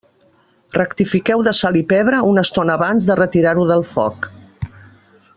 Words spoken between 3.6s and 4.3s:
del foc.